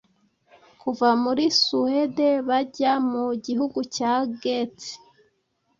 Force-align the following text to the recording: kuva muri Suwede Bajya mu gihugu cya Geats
kuva 0.81 1.09
muri 1.23 1.45
Suwede 1.61 2.27
Bajya 2.47 2.93
mu 3.09 3.25
gihugu 3.45 3.79
cya 3.95 4.13
Geats 4.41 4.85